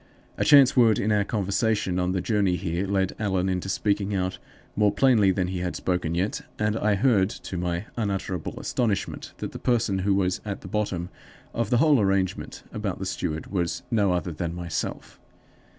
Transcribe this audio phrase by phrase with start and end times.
[0.35, 4.39] A chance word in our conversation on the journey here led Allan into speaking out
[4.75, 9.51] more plainly than he had spoken yet, and I heard to my unutterable astonishment that
[9.51, 11.09] the person who was at the bottom
[11.53, 15.19] of the whole arrangement about the steward was no other than myself!